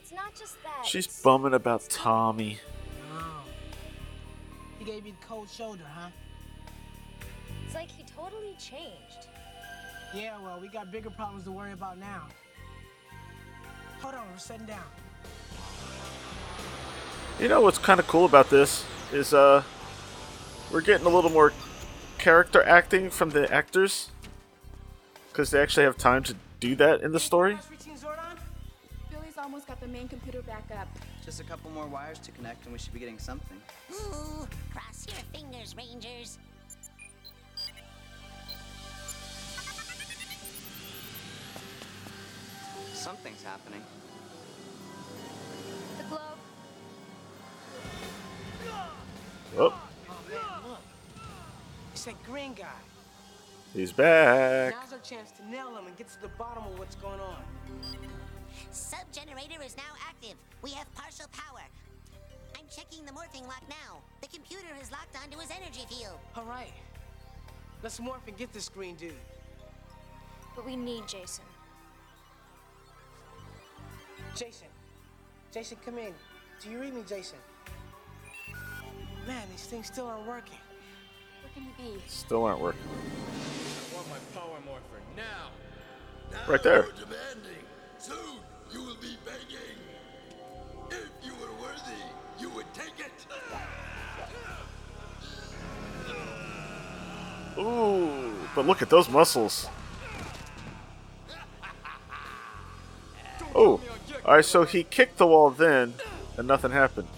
It's 0.00 0.12
not 0.12 0.34
just 0.34 0.62
that. 0.62 0.84
She's 0.86 1.06
it's- 1.06 1.22
bumming 1.22 1.54
about 1.54 1.88
Tommy. 1.88 2.58
Oh. 3.14 3.42
He 4.78 4.84
gave 4.84 5.06
you 5.06 5.12
the 5.12 5.26
cold 5.26 5.48
shoulder, 5.48 5.84
huh? 5.94 6.08
It's 7.64 7.74
like 7.74 7.90
he 7.90 8.02
totally 8.16 8.54
changed. 8.58 9.28
Yeah, 10.14 10.36
well, 10.42 10.58
we 10.60 10.66
got 10.68 10.90
bigger 10.90 11.10
problems 11.10 11.44
to 11.44 11.52
worry 11.52 11.72
about 11.72 11.98
now. 11.98 12.26
Hold 14.02 14.14
on, 14.14 14.26
we're 14.32 14.38
sitting 14.38 14.66
down. 14.66 14.82
You 17.38 17.48
know 17.48 17.60
what's 17.60 17.78
kind 17.78 18.00
of 18.00 18.06
cool 18.06 18.24
about 18.24 18.50
this 18.50 18.84
is 19.12 19.32
uh 19.32 19.62
we're 20.72 20.80
getting 20.80 21.06
a 21.06 21.10
little 21.10 21.30
more 21.30 21.52
character 22.18 22.62
acting 22.62 23.10
from 23.10 23.30
the 23.30 23.50
actors 23.52 24.10
because 25.30 25.50
they 25.50 25.60
actually 25.60 25.84
have 25.84 25.96
time 25.96 26.22
to 26.24 26.34
do 26.58 26.74
that 26.76 27.02
in 27.02 27.12
the 27.12 27.20
story 27.20 27.56
almost 29.50 29.66
got 29.66 29.80
the 29.80 29.88
main 29.88 30.06
computer 30.06 30.42
back 30.42 30.62
up. 30.78 30.86
Just 31.24 31.40
a 31.40 31.42
couple 31.42 31.72
more 31.72 31.88
wires 31.88 32.20
to 32.20 32.30
connect 32.30 32.62
and 32.66 32.72
we 32.72 32.78
should 32.78 32.92
be 32.92 33.00
getting 33.00 33.18
something. 33.18 33.60
Ooh, 33.90 34.46
cross 34.72 35.08
your 35.08 35.16
fingers, 35.32 35.74
Rangers. 35.76 36.38
Something's 42.92 43.42
happening. 43.42 43.82
The 45.98 46.04
globe. 46.04 46.20
Oh. 49.58 49.74
oh 50.08 50.16
man, 50.30 50.70
look. 50.70 50.78
It's 51.90 52.04
that 52.04 52.22
green 52.22 52.54
guy. 52.54 52.68
He's 53.74 53.90
back. 53.90 54.74
Now's 54.74 54.92
our 54.92 55.00
chance 55.00 55.32
to 55.32 55.48
nail 55.48 55.76
him 55.76 55.88
and 55.88 55.96
get 55.96 56.08
to 56.10 56.22
the 56.22 56.28
bottom 56.28 56.62
of 56.66 56.78
what's 56.78 56.94
going 56.94 57.18
on. 57.18 57.42
Sub-generator 58.72 59.62
is 59.64 59.76
now 59.76 59.94
active. 60.08 60.34
We 60.62 60.70
have 60.72 60.92
partial 60.94 61.26
power. 61.32 61.62
I'm 62.56 62.64
checking 62.70 63.04
the 63.04 63.12
morphing 63.12 63.46
lock 63.46 63.62
now. 63.68 63.98
The 64.20 64.28
computer 64.28 64.68
is 64.80 64.92
locked 64.92 65.16
onto 65.22 65.38
his 65.38 65.50
energy 65.50 65.84
field. 65.88 66.18
All 66.36 66.44
right. 66.44 66.72
Let's 67.82 67.98
morph 67.98 68.26
and 68.28 68.36
get 68.36 68.52
this 68.52 68.68
green 68.68 68.94
dude. 68.94 69.14
But 70.54 70.66
we 70.66 70.76
need 70.76 71.08
Jason. 71.08 71.44
Jason. 74.36 74.68
Jason, 75.52 75.78
come 75.84 75.98
in. 75.98 76.14
Do 76.62 76.70
you 76.70 76.80
read 76.80 76.94
me, 76.94 77.02
Jason? 77.08 77.38
Man, 79.26 79.46
these 79.50 79.64
things 79.64 79.86
still 79.86 80.06
aren't 80.06 80.26
working. 80.26 80.58
Where 81.42 81.52
can 81.54 81.62
he 81.62 81.96
be? 81.96 82.02
Still 82.06 82.44
aren't 82.44 82.60
working. 82.60 82.82
I 82.82 83.96
want 83.96 84.08
my 84.08 84.40
power 84.40 84.58
morpher 84.64 85.00
now. 85.16 85.50
Right 86.46 86.62
there. 86.62 86.86
Ooh, 97.60 98.34
but 98.54 98.66
look 98.66 98.80
at 98.82 98.88
those 98.88 99.08
muscles. 99.08 99.68
Oh, 103.54 103.80
alright, 104.24 104.44
so 104.44 104.64
he 104.64 104.84
kicked 104.84 105.18
the 105.18 105.26
wall 105.26 105.50
then, 105.50 105.94
and 106.38 106.48
nothing 106.48 106.70
happened. 106.70 107.08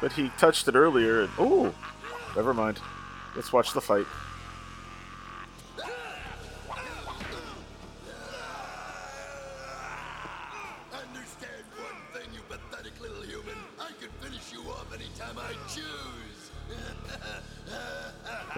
But 0.00 0.12
he 0.14 0.30
touched 0.38 0.66
it 0.66 0.74
earlier, 0.74 1.22
and 1.22 1.30
ooh, 1.38 1.74
never 2.34 2.54
mind. 2.54 2.80
Let's 3.36 3.52
watch 3.52 3.72
the 3.72 3.80
fight. 3.80 4.06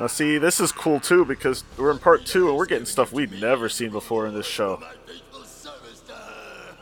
Now, 0.03 0.09
see, 0.09 0.37
this 0.37 0.59
is 0.59 0.73
cool 0.73 0.99
too 0.99 1.25
because 1.25 1.63
we're 1.79 1.93
in 1.93 2.01
part 2.01 2.27
two 2.27 2.49
and 2.49 2.59
we're 2.59 2.67
getting 2.67 2.87
stuff 2.87 3.13
we'd 3.13 3.41
never 3.41 3.69
seen 3.69 3.91
before 3.91 4.27
in 4.27 4.35
this 4.35 4.47
show. 4.47 4.83
Faithful 5.07 5.45
service 5.45 6.01
to 6.01 6.13
her. 6.13 6.75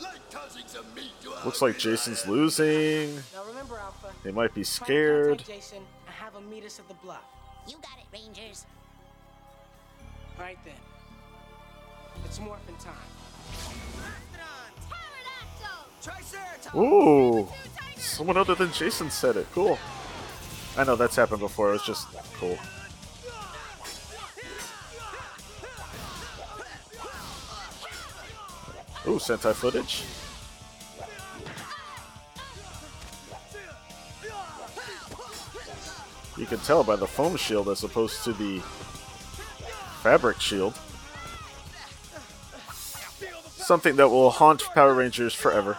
like 0.00 0.28
tossing 0.28 0.64
some 0.66 0.92
meat 0.96 1.12
to 1.22 1.30
a 1.30 1.38
Looks 1.44 1.62
like 1.62 1.78
Jason's 1.78 2.26
losing. 2.26 3.14
Now 3.32 3.44
remember, 3.46 3.78
Alpha. 3.78 4.12
They 4.24 4.32
might 4.32 4.52
be 4.54 4.64
scared. 4.64 5.38
Jason 5.46 5.78
and 5.78 6.16
have 6.16 6.34
him 6.34 6.50
meet 6.50 6.64
us 6.64 6.80
at 6.80 6.88
the 6.88 6.94
bluff. 6.94 7.22
You 7.68 7.76
got 7.76 8.00
it, 8.00 8.06
Rangers. 8.12 8.66
Right 10.36 10.58
then. 10.64 10.74
It's 12.24 12.40
morphin' 12.40 12.74
time. 12.78 12.96
Ooh, 16.74 17.48
someone 17.96 18.36
other 18.36 18.54
than 18.54 18.72
Jason 18.72 19.10
said 19.10 19.36
it. 19.36 19.46
Cool. 19.52 19.78
I 20.76 20.84
know 20.84 20.96
that's 20.96 21.16
happened 21.16 21.40
before. 21.40 21.74
It's 21.74 21.86
just 21.86 22.06
cool. 22.34 22.58
Ooh, 29.06 29.18
Sentai 29.18 29.54
footage. 29.54 30.02
You 36.36 36.44
can 36.44 36.58
tell 36.58 36.84
by 36.84 36.96
the 36.96 37.06
foam 37.06 37.36
shield 37.36 37.68
as 37.68 37.82
opposed 37.82 38.22
to 38.24 38.32
the 38.32 38.60
fabric 40.02 40.40
shield. 40.40 40.78
Something 43.54 43.96
that 43.96 44.08
will 44.08 44.30
haunt 44.30 44.62
Power 44.74 44.92
Rangers 44.92 45.34
forever. 45.34 45.78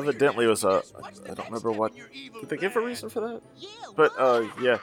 Evidently, 0.00 0.46
it 0.46 0.48
was 0.48 0.64
a. 0.64 0.82
I 1.28 1.34
don't 1.34 1.44
remember 1.46 1.72
what. 1.72 1.92
Did 1.94 2.48
they 2.48 2.56
give 2.56 2.74
a 2.74 2.80
reason 2.80 3.10
for 3.10 3.20
that? 3.20 3.42
But 3.94 4.12
uh, 4.18 4.48
yeah. 4.62 4.78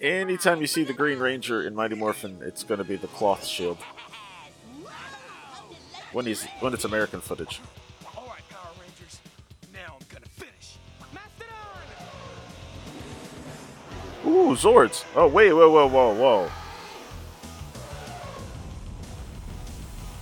Anytime 0.00 0.62
you 0.62 0.66
see 0.66 0.84
the 0.84 0.94
Green 0.94 1.18
Ranger 1.18 1.62
in 1.62 1.74
Mighty 1.74 1.96
Morphin, 1.96 2.38
it's 2.42 2.62
going 2.62 2.78
to 2.78 2.84
be 2.84 2.96
the 2.96 3.08
cloth 3.08 3.44
shield. 3.44 3.76
When 6.12 6.24
he's 6.24 6.44
when 6.60 6.72
it's 6.72 6.84
American 6.84 7.20
footage. 7.20 7.60
Ooh, 14.24 14.56
Zords! 14.56 15.04
Oh 15.14 15.28
wait, 15.28 15.52
whoa, 15.52 15.70
whoa, 15.70 15.86
whoa, 15.86 16.14
whoa. 16.14 16.50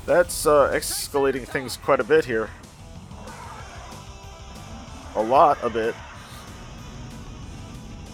That's 0.05 0.47
uh, 0.47 0.73
escalating 0.75 1.47
things 1.47 1.77
quite 1.77 2.01
a 2.01 2.05
bit 2.05 2.25
here. 2.25 2.51
A 5.25 5.27
lot, 5.27 5.59
of 5.63 5.75
it. 5.77 5.95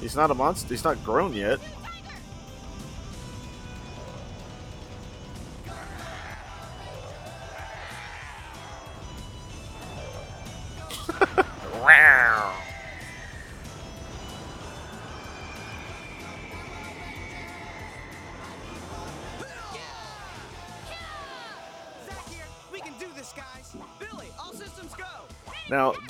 He's 0.00 0.14
not 0.14 0.30
a 0.30 0.34
monster. 0.34 0.68
He's 0.68 0.84
not 0.84 1.02
grown 1.04 1.32
yet. 1.32 1.58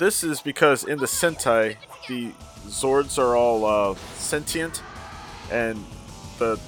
This 0.01 0.23
is 0.23 0.41
because 0.41 0.83
in 0.83 0.97
the 0.97 1.05
Sentai, 1.05 1.77
the 2.07 2.31
Zords 2.65 3.19
are 3.19 3.35
all 3.35 3.65
uh, 3.65 3.95
sentient, 4.15 4.81
and 5.51 5.77
the 6.39 6.59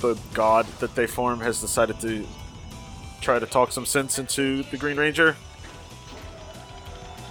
the 0.00 0.18
god 0.34 0.66
that 0.80 0.92
they 0.96 1.06
form 1.06 1.38
has 1.38 1.60
decided 1.60 2.00
to 2.00 2.26
try 3.20 3.38
to 3.38 3.46
talk 3.46 3.70
some 3.70 3.86
sense 3.86 4.18
into 4.18 4.64
the 4.64 4.76
Green 4.76 4.96
Ranger. 4.96 5.36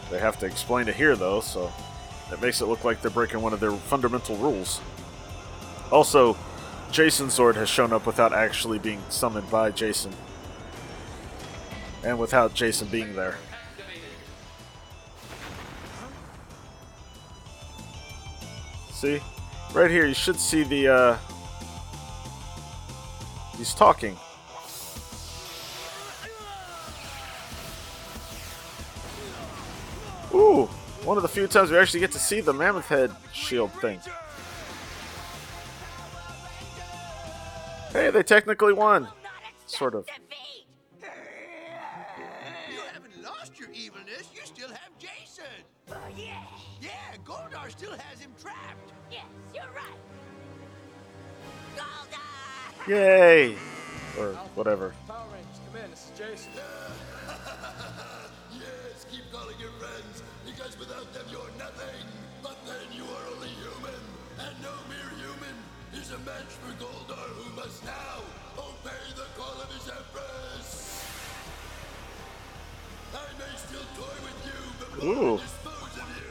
They 0.10 0.20
have 0.20 0.40
to 0.40 0.46
explain 0.46 0.88
it 0.88 0.96
here, 0.96 1.18
though, 1.18 1.42
so 1.42 1.70
it 2.32 2.42
makes 2.42 2.62
it 2.62 2.68
look 2.68 2.86
like 2.86 3.02
they're 3.02 3.12
breaking 3.12 3.42
one 3.42 3.52
of 3.52 3.60
their 3.60 3.74
fundamental 3.74 4.38
rules. 4.38 4.80
Also, 5.92 6.38
Jason 6.92 7.28
Zord 7.28 7.56
has 7.56 7.68
shown 7.68 7.92
up 7.92 8.06
without 8.06 8.32
actually 8.32 8.80
being 8.80 9.02
summoned 9.10 9.52
by 9.52 9.70
Jason, 9.72 10.14
and 12.06 12.18
without 12.18 12.54
Jason 12.54 12.88
being 12.88 13.18
there. 13.18 13.36
See? 19.02 19.20
Right 19.74 19.90
here, 19.90 20.06
you 20.06 20.14
should 20.14 20.40
see 20.40 20.62
the, 20.62 20.88
uh... 20.88 21.18
He's 23.58 23.74
talking. 23.74 24.16
Ooh! 30.36 30.70
One 31.04 31.18
of 31.18 31.24
the 31.24 31.30
few 31.30 31.48
times 31.48 31.72
we 31.72 31.80
actually 31.80 32.02
get 32.02 32.12
to 32.12 32.20
see 32.20 32.42
the 32.42 32.54
Mammoth 32.54 32.90
Head 32.90 33.10
shield 33.34 33.72
thing. 33.82 34.00
Hey, 37.94 38.12
they 38.12 38.22
technically 38.22 38.74
won. 38.74 39.08
Sort 39.66 39.96
of. 39.96 40.06
You 41.02 41.08
haven't 42.94 43.24
lost 43.24 43.60
your 43.60 43.72
evilness. 43.72 44.30
You 44.32 44.42
still 44.44 44.70
have 44.70 44.96
Jason. 45.00 45.46
Oh, 45.90 45.96
yeah. 46.16 46.51
Yeah, 47.32 47.38
Goldar 47.38 47.72
still 47.72 47.92
has 47.92 48.20
him 48.20 48.32
trapped. 48.42 48.92
Yes, 49.12 49.26
you're 49.54 49.64
right. 49.76 50.00
Yay! 52.88 53.56
Or 54.20 54.34
whatever. 54.56 54.94
Power 55.08 55.28
Rangers, 55.32 55.60
come 55.68 55.82
in. 55.84 55.92
This 55.92 56.10
is 56.12 56.18
Jason. 56.18 56.52
yes, 58.58 59.06
keep 59.12 59.22
calling 59.32 59.56
your 59.60 59.72
friends, 59.78 60.24
because 60.46 60.78
without 60.80 61.14
them 61.14 61.26
you're 61.32 61.52
nothing. 61.60 62.04
But 62.42 62.58
then 62.66 62.90
you 62.92 63.04
are 63.04 63.26
only 63.36 63.54
human, 63.62 64.02
and 64.42 64.54
no 64.64 64.74
mere 64.90 65.12
human 65.22 65.56
is 65.94 66.12
a 66.12 66.18
match 66.26 66.52
for 66.58 66.74
Goldar, 66.82 67.30
who 67.38 67.56
must 67.56 67.86
now 67.86 68.26
obey 68.58 69.06
the 69.16 69.30
call 69.38 69.62
of 69.62 69.70
his 69.72 69.88
empress. 69.88 71.06
I 73.14 73.28
may 73.38 73.54
still 73.62 73.86
toy 73.96 74.18
with 74.26 74.42
you, 74.50 74.60
but 74.80 74.90
we 74.98 75.08
Ooh. 75.08 75.22
will 75.22 75.38
dispose 75.38 75.96
of 76.02 76.10
you, 76.18 76.31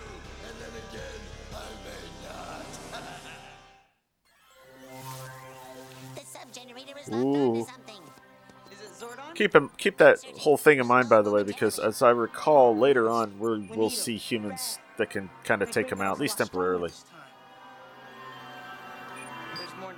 Keep 9.34 9.54
him, 9.54 9.70
keep 9.78 9.96
that 9.98 10.22
whole 10.38 10.56
thing 10.56 10.78
in 10.78 10.86
mind, 10.86 11.08
by 11.08 11.22
the 11.22 11.30
way, 11.30 11.42
because 11.42 11.78
as 11.78 12.02
I 12.02 12.10
recall, 12.10 12.76
later 12.76 13.08
on 13.08 13.38
we'll, 13.38 13.64
we'll 13.74 13.90
see 13.90 14.16
humans 14.16 14.78
that 14.98 15.10
can 15.10 15.30
kind 15.44 15.62
of 15.62 15.70
take 15.70 15.90
him 15.90 16.00
out, 16.00 16.16
at 16.16 16.20
least 16.20 16.38
temporarily. 16.38 16.90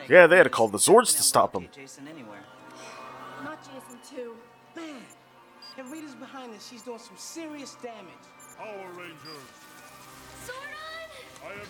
Yeah, 0.09 0.27
they 0.27 0.37
had 0.37 0.45
to 0.45 0.51
call 0.51 0.69
the 0.69 0.79
Zords 0.79 1.17
to 1.17 1.23
stop 1.23 1.55
him. 1.55 1.69
Jason 1.75 2.09
anywhere. 2.09 2.41
Not 3.45 3.59
Jason, 3.63 3.99
too. 4.09 4.35
Man, 4.77 5.03
if 5.79 5.93
Rita's 5.93 6.15
behind 6.15 6.53
this, 6.53 6.69
she's 6.69 6.83
doing 6.83 6.99
some 6.99 7.17
serious 7.17 7.77
damage. 7.83 8.13
Power 8.59 8.89
Rangers. 8.97 9.17
Zordon! 10.47 11.47
I 11.47 11.53
am 11.53 11.61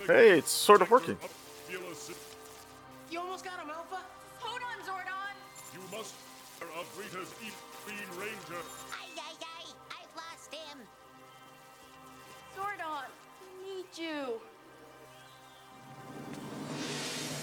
in 0.00 0.06
the 0.06 0.12
Hey, 0.12 0.38
it's 0.38 0.50
sort 0.50 0.82
of 0.82 0.90
working. 0.90 1.16
You 3.10 3.20
almost 3.20 3.44
got 3.44 3.60
him, 3.60 3.70
Alpha. 3.70 3.98
Hold 4.46 4.62
on, 4.62 4.78
Zordon! 4.86 5.34
You 5.74 5.80
must 5.90 6.14
of 6.78 6.98
Rita's 6.98 7.34
Evil 7.40 7.56
Green 7.84 8.08
Ranger. 8.18 8.62
Ay, 8.92 9.08
ay, 9.16 9.34
ay! 9.40 9.66
I've 9.90 10.14
lost 10.14 10.54
him! 10.54 10.78
Zordon, 12.54 13.08
we 13.40 13.66
need 13.66 13.86
you. 13.96 14.40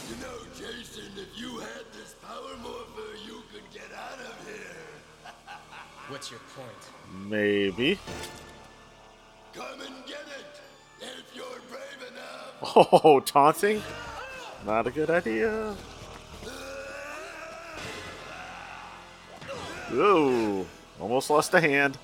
You 0.10 0.16
know, 0.22 0.38
Jason, 0.56 1.12
if 1.18 1.40
you 1.40 1.60
had 1.60 1.86
this 1.94 2.16
power 2.24 2.56
morpher, 2.62 3.18
you 3.26 3.42
could 3.52 3.70
get 3.74 3.90
out 3.96 4.20
of 4.20 4.48
here. 4.48 5.34
What's 6.10 6.30
your 6.30 6.42
point? 6.56 7.30
Maybe. 7.30 8.00
Come 9.54 9.82
and 9.82 10.06
get 10.06 10.26
it 10.40 10.62
if 11.02 11.36
you're 11.36 11.46
brave 11.70 12.12
enough. 12.12 13.04
Oh, 13.04 13.20
taunting? 13.20 13.82
Not 14.66 14.88
a 14.88 14.92
good 14.92 15.10
idea. 15.10 15.76
Ooh, 19.94 20.66
almost 21.00 21.30
lost 21.30 21.54
a 21.54 21.62
hand. 21.62 22.00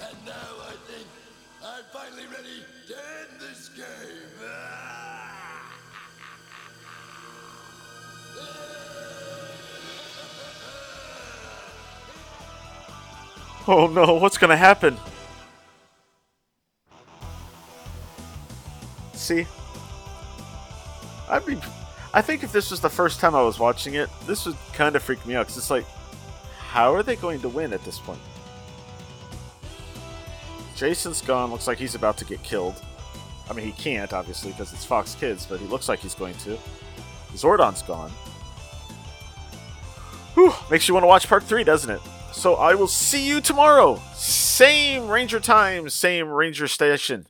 And 0.00 0.16
now 0.24 0.32
I 0.32 0.72
think 0.88 1.06
I'm 1.62 1.84
finally 1.92 2.26
ready 2.26 2.64
to 2.88 2.94
end 2.94 3.40
this 3.40 3.68
game. 3.68 3.84
Oh 13.66 13.86
no, 13.86 14.14
what's 14.14 14.36
gonna 14.36 14.58
happen? 14.58 14.98
See? 19.14 19.46
I 21.30 21.40
mean, 21.46 21.62
I 22.12 22.20
think 22.20 22.42
if 22.42 22.52
this 22.52 22.70
was 22.70 22.80
the 22.80 22.90
first 22.90 23.20
time 23.20 23.34
I 23.34 23.40
was 23.40 23.58
watching 23.58 23.94
it, 23.94 24.10
this 24.26 24.44
would 24.44 24.56
kind 24.74 24.94
of 24.96 25.02
freak 25.02 25.24
me 25.24 25.34
out 25.34 25.46
because 25.46 25.56
it's 25.56 25.70
like, 25.70 25.86
how 26.74 26.92
are 26.92 27.04
they 27.04 27.14
going 27.14 27.40
to 27.40 27.48
win 27.48 27.72
at 27.72 27.84
this 27.84 28.00
point? 28.00 28.18
Jason's 30.74 31.22
gone. 31.22 31.52
Looks 31.52 31.68
like 31.68 31.78
he's 31.78 31.94
about 31.94 32.18
to 32.18 32.24
get 32.24 32.42
killed. 32.42 32.82
I 33.48 33.52
mean, 33.52 33.64
he 33.64 33.70
can't, 33.70 34.12
obviously, 34.12 34.50
because 34.50 34.72
it's 34.72 34.84
Fox 34.84 35.14
Kids, 35.14 35.46
but 35.46 35.60
he 35.60 35.68
looks 35.68 35.88
like 35.88 36.00
he's 36.00 36.16
going 36.16 36.34
to. 36.38 36.58
Zordon's 37.34 37.82
gone. 37.82 38.10
Whew, 40.34 40.52
makes 40.68 40.88
you 40.88 40.94
want 40.94 41.04
to 41.04 41.06
watch 41.08 41.28
part 41.28 41.44
three, 41.44 41.62
doesn't 41.62 41.92
it? 41.92 42.00
So 42.32 42.56
I 42.56 42.74
will 42.74 42.88
see 42.88 43.24
you 43.24 43.40
tomorrow. 43.40 44.02
Same 44.16 45.06
Ranger 45.06 45.38
time, 45.38 45.88
same 45.88 46.28
Ranger 46.28 46.66
station. 46.66 47.28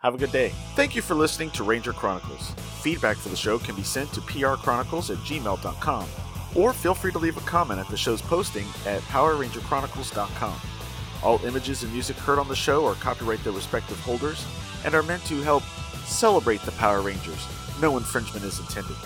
Have 0.00 0.14
a 0.14 0.18
good 0.18 0.30
day. 0.30 0.52
Thank 0.76 0.94
you 0.94 1.00
for 1.00 1.14
listening 1.14 1.52
to 1.52 1.64
Ranger 1.64 1.94
Chronicles. 1.94 2.50
Feedback 2.82 3.16
for 3.16 3.30
the 3.30 3.36
show 3.36 3.58
can 3.58 3.76
be 3.76 3.82
sent 3.82 4.12
to 4.12 4.20
prchronicles 4.20 5.08
at 5.08 5.16
gmail.com, 5.24 6.06
or 6.54 6.72
feel 6.72 6.94
free 6.94 7.12
to 7.12 7.18
leave 7.18 7.36
a 7.36 7.40
comment 7.40 7.80
at 7.80 7.88
the 7.88 7.96
show's 7.96 8.22
posting 8.22 8.66
at 8.86 9.00
powerrangerchronicles.com. 9.02 10.60
All 11.22 11.44
images 11.44 11.82
and 11.82 11.92
music 11.92 12.16
heard 12.16 12.38
on 12.38 12.48
the 12.48 12.56
show 12.56 12.84
are 12.86 12.94
copyright 12.94 13.42
their 13.44 13.52
respective 13.52 13.98
holders 14.00 14.44
and 14.84 14.94
are 14.94 15.02
meant 15.02 15.24
to 15.26 15.40
help 15.42 15.62
celebrate 16.04 16.62
the 16.62 16.72
Power 16.72 17.00
Rangers. 17.00 17.46
No 17.80 17.96
infringement 17.96 18.44
is 18.44 18.58
intended. 18.58 18.96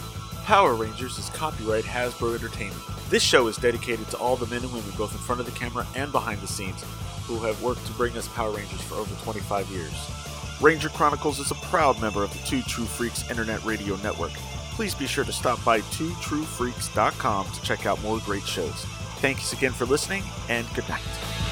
Power 0.45 0.75
Rangers 0.75 1.19
is 1.19 1.29
copyright 1.31 1.85
Hasbro 1.85 2.35
Entertainment. 2.35 2.81
This 3.11 3.23
show 3.23 3.47
is 3.49 3.57
dedicated 3.57 4.09
to 4.11 4.17
all 4.17 4.37
the 4.37 4.47
men 4.47 4.63
and 4.63 4.73
women, 4.73 4.91
both 4.97 5.13
in 5.13 5.19
front 5.19 5.41
of 5.41 5.47
the 5.47 5.53
camera 5.53 5.87
and 5.95 6.11
behind 6.13 6.41
the 6.41 6.47
scenes, 6.47 6.85
who 7.27 7.39
have 7.41 7.61
worked 7.63 7.85
to 7.87 7.93
bring 7.93 8.17
us 8.17 8.29
Power 8.29 8.51
Rangers 8.51 8.81
for 8.83 8.95
over 8.95 9.15
25 9.25 9.69
years. 9.69 9.93
Ranger 10.61 10.89
Chronicles 10.89 11.39
is 11.39 11.51
a 11.51 11.57
proud 11.57 12.01
member 12.01 12.23
of 12.23 12.33
the 12.33 12.39
Two 12.47 12.63
True 12.63 12.87
Freaks 12.87 13.29
Internet 13.29 13.65
Radio 13.65 13.97
Network. 13.97 14.33
Please 14.77 14.95
be 14.95 15.07
sure 15.07 15.25
to 15.25 15.33
stop 15.33 15.65
by 15.65 15.81
twotruefreaks.com 15.81 17.51
to 17.51 17.63
check 17.63 17.87
out 17.87 18.01
more 18.03 18.19
great 18.27 18.43
shows. 18.43 18.85
Thanks 19.23 19.55
again 19.55 19.73
for 19.73 19.87
listening, 19.87 20.23
and 20.51 20.67
good 20.75 20.87
night. 20.87 21.46